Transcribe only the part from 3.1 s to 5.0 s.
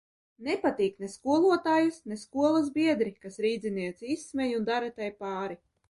kas rīdzinieci izsmej un dara